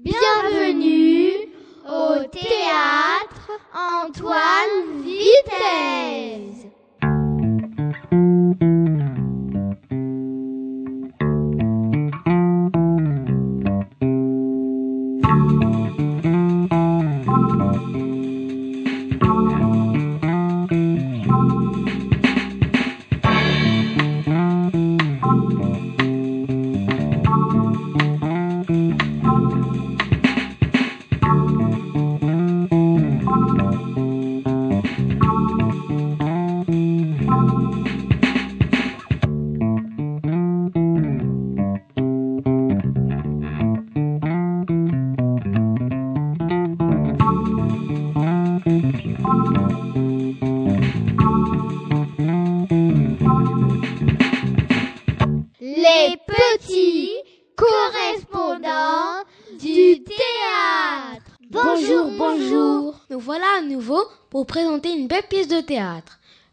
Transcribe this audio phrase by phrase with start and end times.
[0.00, 1.52] Bienvenue
[1.86, 6.66] au théâtre Antoine Vitesse.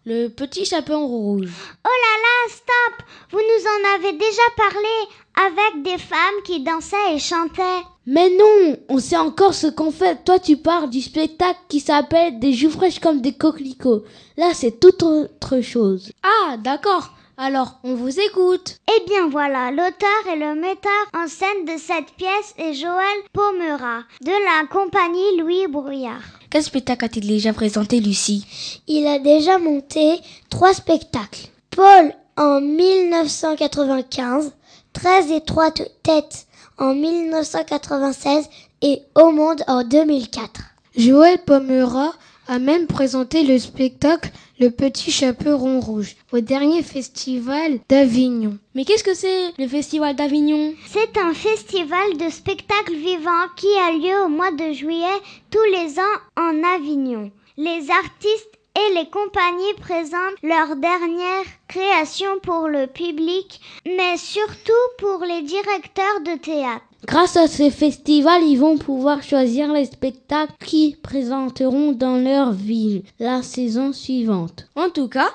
[0.04, 1.52] Le petit chaperon rouge.
[1.86, 4.88] Oh là là, stop Vous nous en avez déjà parlé
[5.36, 7.86] avec des femmes qui dansaient et chantaient.
[8.08, 10.24] Mais non, on sait encore ce qu'on fait.
[10.26, 14.04] Toi, tu parles du spectacle qui s'appelle Des joues fraîches comme des coquelicots.
[14.38, 16.12] Là, c'est toute autre chose.
[16.24, 17.12] Ah, d'accord.
[17.44, 18.78] Alors, on vous écoute.
[18.88, 24.04] Eh bien voilà, l'auteur et le metteur en scène de cette pièce est Joël Pomera,
[24.24, 26.22] de la compagnie Louis Brouillard.
[26.52, 28.46] Quel spectacle a-t-il déjà présenté, Lucie?
[28.88, 30.20] Il a déjà monté
[30.52, 31.48] trois spectacles.
[31.72, 34.52] Paul en 1995,
[34.94, 35.72] 13 et 3
[36.04, 36.46] têtes
[36.78, 38.50] en 1996
[38.84, 40.62] et Au Monde en 2004.
[40.96, 42.12] Joël Pomera
[42.52, 48.58] a même présenté le spectacle Le Petit Chaperon Rouge au dernier festival d'Avignon.
[48.76, 50.74] Mais qu'est-ce que c'est le festival d'Avignon?
[50.86, 55.98] C'est un festival de spectacles vivants qui a lieu au mois de juillet tous les
[55.98, 57.32] ans en Avignon.
[57.56, 65.24] Les artistes et les compagnies présentent leurs dernières créations pour le public, mais surtout pour
[65.24, 66.84] les directeurs de théâtre.
[67.06, 73.04] Grâce à ce festival, ils vont pouvoir choisir les spectacles qu'ils présenteront dans leur ville
[73.20, 74.68] la saison suivante.
[74.76, 75.30] En tout cas,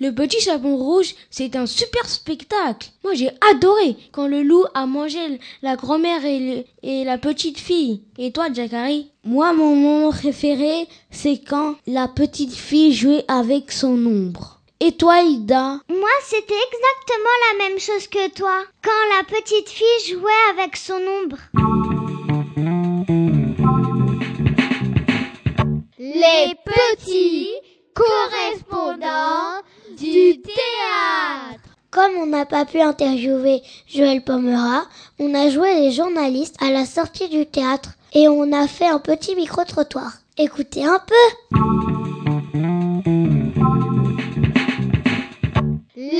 [0.00, 2.90] le petit chaperon rouge, c'est un super spectacle.
[3.04, 8.02] Moi, j'ai adoré quand le loup a mangé la grand-mère et la petite fille.
[8.18, 13.94] Et toi, Jacari Moi, mon moment préféré, c'est quand la petite fille jouait avec son
[14.04, 14.61] ombre.
[14.84, 20.08] Et toi, Ida Moi, c'était exactement la même chose que toi, quand la petite fille
[20.08, 21.36] jouait avec son ombre.
[26.00, 27.50] Les petits
[27.94, 29.62] correspondants
[29.96, 31.62] du théâtre.
[31.92, 34.82] Comme on n'a pas pu interviewer Joël Pomera,
[35.20, 38.98] on a joué les journalistes à la sortie du théâtre et on a fait un
[38.98, 40.10] petit micro-trottoir.
[40.36, 41.91] Écoutez un peu.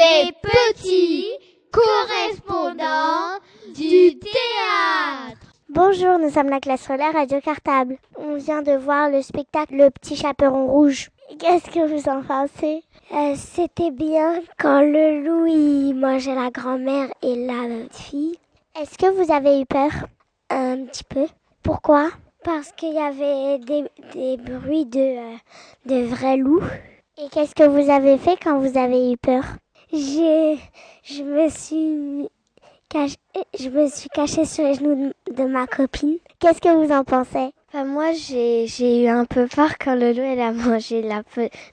[0.02, 1.28] Les petits
[1.70, 3.38] correspondants
[3.72, 5.38] du théâtre.
[5.68, 7.98] Bonjour, nous sommes la classe scolaire Radio Cartable.
[8.16, 11.10] On vient de voir le spectacle Le Petit Chaperon Rouge.
[11.38, 12.82] Qu'est-ce que vous en pensez?
[13.12, 18.36] Euh, C'était bien quand le loup mangeait la grand-mère et la fille.
[18.80, 19.90] Est-ce que vous avez eu peur?
[20.50, 21.26] Un petit peu.
[21.62, 22.08] Pourquoi?
[22.42, 23.84] Parce qu'il y avait des,
[24.14, 25.36] des bruits de, euh,
[25.86, 26.64] de vrais loups.
[27.18, 29.44] Et qu'est-ce que vous avez fait quand vous avez eu peur?
[29.92, 30.58] J'ai,
[31.04, 32.28] je me suis
[32.88, 33.16] cache-
[33.58, 36.16] je me suis cachée sur les genoux de, de ma copine.
[36.38, 37.52] Qu'est-ce que vous en pensez?
[37.68, 41.22] Enfin, moi, j'ai j'ai eu un peu peur quand le loup elle a mangé la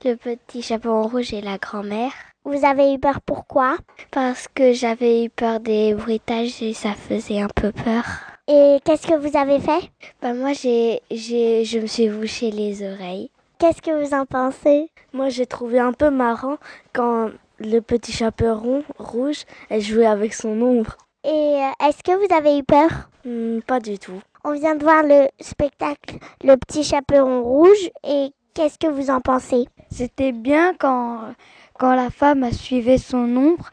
[0.05, 2.11] le petit chaperon rouge et la grand-mère.
[2.43, 3.77] Vous avez eu peur pourquoi?
[4.11, 8.03] Parce que j'avais eu peur des bruitages et ça faisait un peu peur.
[8.47, 9.91] Et qu'est-ce que vous avez fait?
[10.21, 13.29] Bah, moi, j'ai j'ai je me suis bouché les oreilles.
[13.59, 14.89] Qu'est-ce que vous en pensez?
[15.13, 16.57] Moi, j'ai trouvé un peu marrant
[16.93, 17.29] quand
[17.59, 20.97] le petit chaperon rouge elle jouait avec son ombre.
[21.23, 23.09] Et euh, est-ce que vous avez eu peur?
[23.25, 24.21] Hmm, pas du tout.
[24.43, 29.19] On vient de voir le spectacle Le Petit Chaperon Rouge et qu'est-ce que vous en
[29.19, 29.67] pensez?
[29.91, 31.33] C'était bien quand,
[31.77, 33.69] quand la femme a suivi son ombre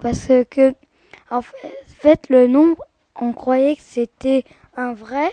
[0.00, 0.72] parce que
[1.30, 1.40] en
[1.86, 2.84] fait le nombre
[3.20, 4.44] on croyait que c'était
[4.76, 5.32] un vrai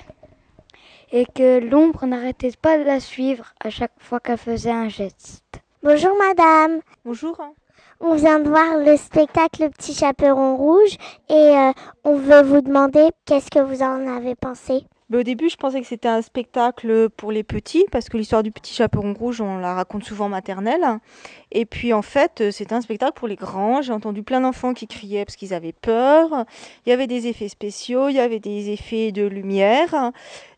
[1.12, 5.44] et que l'ombre n'arrêtait pas de la suivre à chaque fois qu'elle faisait un geste.
[5.84, 6.82] Bonjour madame.
[7.06, 7.38] Bonjour.
[8.00, 10.98] On vient de voir le spectacle Le Petit Chaperon Rouge
[11.30, 11.72] et euh,
[12.04, 14.86] on veut vous demander qu'est-ce que vous en avez pensé.
[15.12, 18.44] Mais au début, je pensais que c'était un spectacle pour les petits, parce que l'histoire
[18.44, 21.00] du petit chaperon rouge, on la raconte souvent maternelle.
[21.52, 23.82] Et puis en fait, c'est un spectacle pour les grands.
[23.82, 26.46] J'ai entendu plein d'enfants qui criaient parce qu'ils avaient peur.
[26.86, 30.12] Il y avait des effets spéciaux, il y avait des effets de lumière.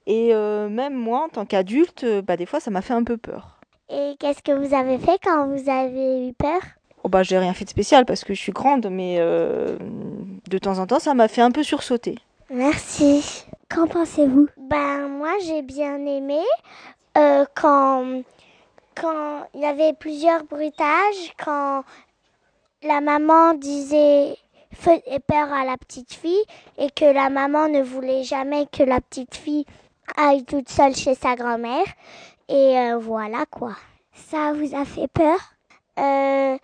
[0.06, 3.18] Et euh, même moi, en tant qu'adulte, bah, des fois, ça m'a fait un peu
[3.18, 3.60] peur.
[3.90, 6.62] Et qu'est-ce que vous avez fait quand vous avez eu peur?
[7.04, 9.78] Oh bah j'ai rien fait de spécial parce que je suis grande, mais euh,
[10.50, 12.18] de temps en temps ça m'a fait un peu sursauter.
[12.50, 13.46] Merci.
[13.70, 14.48] Qu'en pensez-vous?
[14.58, 16.40] Ben moi j'ai bien aimé
[17.18, 18.22] euh, quand
[18.96, 21.84] quand il y avait plusieurs bruitages, quand
[22.84, 24.38] la maman disait
[24.72, 26.44] faisait peur à la petite fille
[26.78, 29.66] et que la maman ne voulait jamais que la petite fille
[30.18, 31.86] aille toute seule chez sa grand-mère
[32.50, 33.76] et euh, voilà quoi.
[34.14, 35.38] Ça vous a fait peur?
[36.00, 36.58] Euh,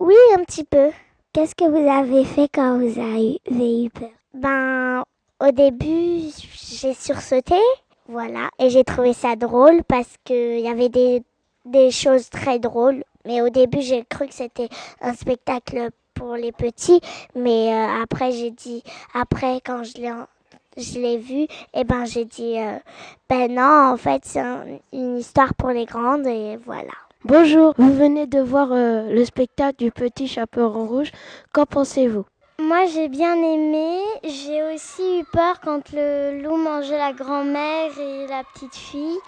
[0.00, 0.90] Oui un petit peu.
[1.32, 4.10] Qu'est-ce que vous avez fait quand vous avez eu peur?
[4.32, 5.02] Ben
[5.40, 7.58] au début, j'ai sursauté,
[8.06, 11.24] voilà, et j'ai trouvé ça drôle parce qu'il y avait des,
[11.64, 13.02] des choses très drôles.
[13.24, 14.68] Mais au début, j'ai cru que c'était
[15.00, 17.00] un spectacle pour les petits,
[17.34, 18.84] mais euh, après, j'ai dit,
[19.14, 20.12] après, quand je l'ai
[20.76, 22.78] je l'ai vu, et eh ben j'ai dit, euh,
[23.28, 24.44] ben non, en fait, c'est
[24.92, 26.92] une histoire pour les grandes, et voilà.
[27.24, 31.10] Bonjour, vous venez de voir euh, le spectacle du Petit Chaperon Rouge.
[31.52, 32.24] Qu'en pensez-vous?
[32.60, 33.98] Moi j'ai bien aimé.
[34.22, 39.18] J'ai aussi eu peur quand le loup mangeait la grand-mère et la petite fille.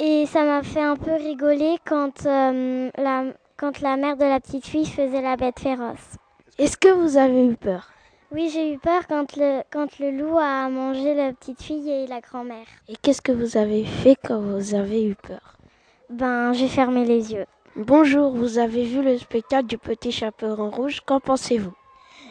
[0.00, 3.24] Et ça m'a fait un peu rigoler quand, euh, la,
[3.56, 6.16] quand la mère de la petite fille faisait la bête féroce.
[6.58, 7.88] Est-ce que vous avez eu peur?
[8.32, 12.08] Oui, j'ai eu peur quand le, quand le loup a mangé la petite fille et
[12.08, 12.66] la grand-mère.
[12.88, 15.55] Et qu'est-ce que vous avez fait quand vous avez eu peur?
[16.08, 17.46] Ben, j'ai fermé les yeux.
[17.74, 21.00] Bonjour, vous avez vu le spectacle du Petit Chaperon Rouge.
[21.04, 21.72] Qu'en pensez-vous?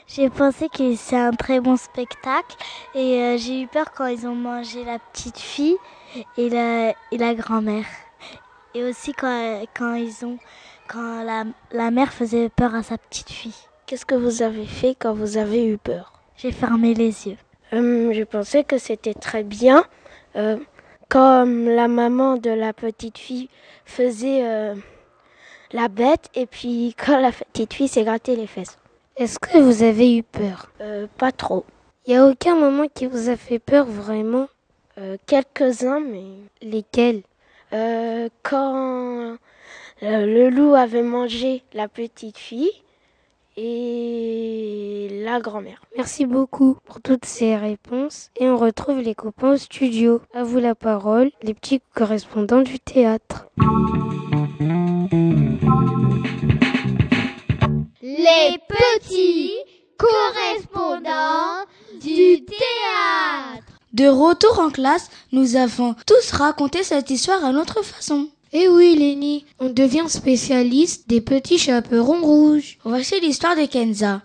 [0.07, 2.55] J'ai pensé que c'est un très bon spectacle
[2.93, 5.75] et euh, j'ai eu peur quand ils ont mangé la petite fille
[6.37, 7.85] et la, et la grand-mère.
[8.75, 10.37] Et aussi quand, quand ils ont
[10.87, 13.55] quand la, la mère faisait peur à sa petite fille.
[13.87, 16.13] Qu'est-ce que vous avez fait quand vous avez eu peur?
[16.37, 17.37] J'ai fermé les yeux.
[17.73, 19.83] Euh, je pensais que c'était très bien.
[20.37, 20.57] Euh,
[21.09, 23.49] comme la maman de la petite fille
[23.85, 24.73] faisait
[25.71, 28.77] la bête et puis quand la petite fille s'est gratté les fesses.
[29.17, 30.69] Est-ce que vous avez eu peur?
[30.81, 31.65] Euh, Pas trop.
[32.05, 34.47] Il n'y a aucun moment qui vous a fait peur vraiment?
[34.97, 36.23] Euh, Quelques-uns, mais...
[36.61, 37.21] Lesquels?
[37.73, 39.37] Euh, Quand
[40.01, 42.71] le loup avait mangé la petite fille
[43.57, 45.81] et la grand-mère.
[45.95, 50.21] Merci beaucoup pour toutes ces réponses et on retrouve les copains au studio.
[50.33, 53.47] À vous la parole, les petits correspondants du théâtre.
[58.25, 59.51] les petits
[59.97, 61.65] correspondants
[62.01, 63.63] du théâtre.
[63.93, 68.27] De retour en classe, nous avons tous raconté cette histoire à notre façon.
[68.53, 72.77] Eh oui, Lenny, on devient spécialiste des petits chaperons rouges.
[72.83, 74.21] Voici l'histoire de Kenza.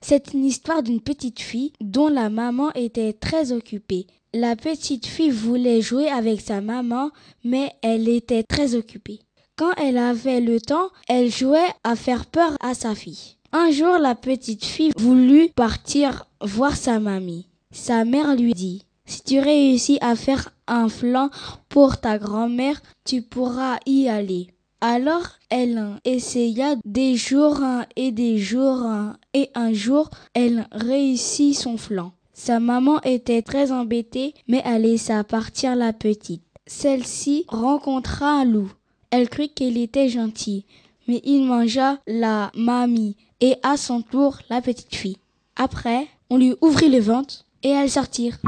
[0.00, 4.06] C'est une histoire d'une petite fille dont la maman était très occupée.
[4.32, 7.10] La petite fille voulait jouer avec sa maman,
[7.42, 9.18] mais elle était très occupée.
[9.56, 13.36] Quand elle avait le temps, elle jouait à faire peur à sa fille.
[13.52, 17.48] Un jour, la petite fille voulut partir voir sa mamie.
[17.72, 21.30] Sa mère lui dit, si tu réussis à faire un flanc
[21.68, 24.48] pour ta grand-mère, tu pourras y aller.
[24.80, 27.60] Alors elle essaya des jours
[27.96, 28.84] et des jours
[29.32, 32.12] et un jour elle réussit son flanc.
[32.34, 36.42] Sa maman était très embêtée mais elle laissa partir la petite.
[36.66, 38.70] Celle-ci rencontra un loup.
[39.10, 40.66] Elle crut qu'il était gentil,
[41.08, 45.16] mais il mangea la mamie et à son tour la petite fille.
[45.54, 48.38] Après, on lui ouvrit le ventre et elles sortirent.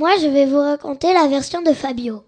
[0.00, 2.24] Moi, je vais vous raconter la version de Fabio.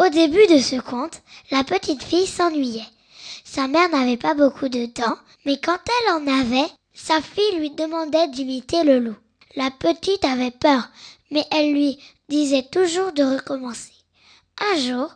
[0.00, 2.82] Au début de ce conte, la petite fille s'ennuyait.
[3.44, 5.16] Sa mère n'avait pas beaucoup de temps,
[5.46, 9.16] mais quand elle en avait, sa fille lui demandait d'imiter le loup.
[9.54, 10.88] La petite avait peur,
[11.30, 13.92] mais elle lui disait toujours de recommencer.
[14.72, 15.14] Un jour,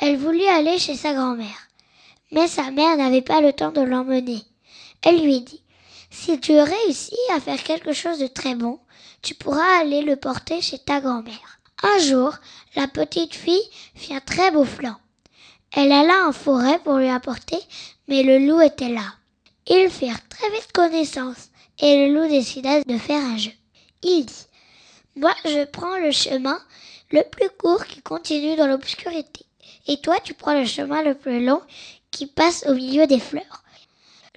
[0.00, 1.68] elle voulut aller chez sa grand-mère,
[2.32, 4.42] mais sa mère n'avait pas le temps de l'emmener.
[5.02, 5.62] Elle lui dit
[6.10, 8.78] Si tu réussis à faire quelque chose de très bon,
[9.22, 11.58] tu pourras aller le porter chez ta grand-mère.
[11.82, 12.34] Un jour,
[12.74, 14.96] la petite fille fit un très beau flanc.
[15.72, 17.58] Elle alla en forêt pour lui apporter,
[18.08, 19.14] mais le loup était là.
[19.66, 23.52] Ils firent très vite connaissance et le loup décida de faire un jeu.
[24.02, 24.46] Il dit
[25.16, 26.58] Moi, je prends le chemin
[27.10, 29.44] le plus court qui continue dans l'obscurité,
[29.86, 31.60] et toi, tu prends le chemin le plus long
[32.10, 33.62] qui passe au milieu des fleurs.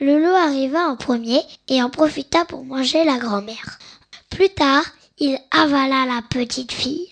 [0.01, 3.79] Le loup arriva en premier et en profita pour manger la grand-mère.
[4.29, 4.85] Plus tard,
[5.17, 7.09] il avala la petite fille.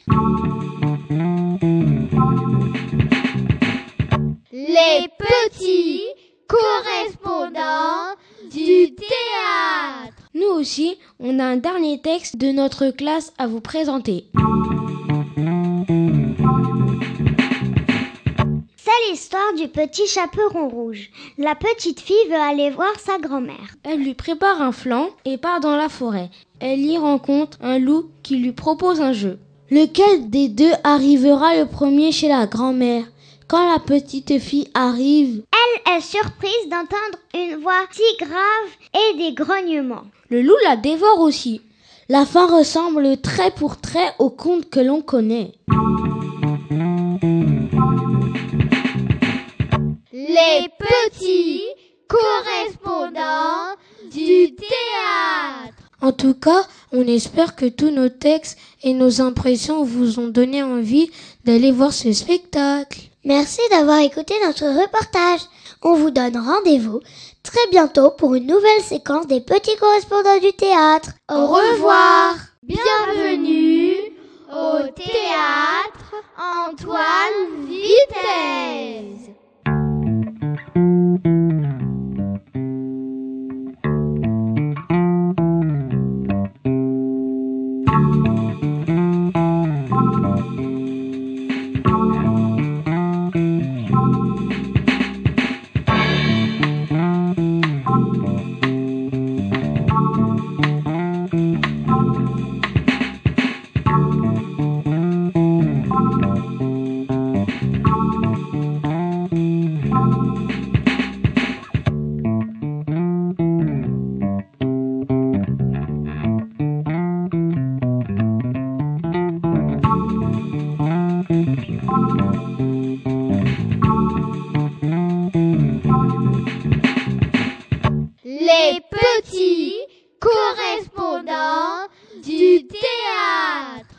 [4.54, 6.04] Les petits
[6.48, 8.16] correspondants
[8.50, 10.16] du théâtre.
[10.34, 14.28] Nous aussi, on a un dernier texte de notre classe à vous présenter.
[19.10, 21.10] L'histoire du petit chaperon rouge.
[21.38, 23.76] La petite fille veut aller voir sa grand-mère.
[23.84, 26.30] Elle lui prépare un flanc et part dans la forêt.
[26.60, 29.40] Elle y rencontre un loup qui lui propose un jeu.
[29.70, 33.04] Lequel des deux arrivera le premier chez la grand-mère
[33.48, 35.44] Quand la petite fille arrive,
[35.86, 40.06] Elle est surprise d'entendre une voix si grave et des grognements.
[40.30, 41.62] le loup la dévore aussi.
[42.10, 45.52] La fin ressemble trait pour trait au conte que l'on connaît.
[51.20, 51.64] Les petits
[52.08, 53.76] correspondants
[54.12, 55.74] du théâtre.
[56.02, 60.62] En tout cas, on espère que tous nos textes et nos impressions vous ont donné
[60.64, 61.10] envie
[61.46, 63.02] d'aller voir ce spectacle.
[63.26, 65.42] Merci d'avoir écouté notre reportage.
[65.82, 67.02] On vous donne rendez-vous
[67.44, 71.12] très bientôt pour une nouvelle séquence des petits correspondants du théâtre.
[71.30, 72.36] Au revoir.
[72.64, 73.96] Bienvenue
[74.52, 79.27] au théâtre Antoine Vitesse.